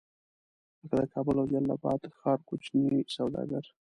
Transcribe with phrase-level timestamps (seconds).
[0.81, 3.63] لکه د کابل او جلال اباد ښار کوچني سوداګر.